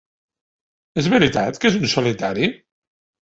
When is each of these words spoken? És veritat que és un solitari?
És 1.01 1.09
veritat 1.15 1.61
que 1.65 1.71
és 1.71 1.77
un 1.81 1.85
solitari? 1.93 2.49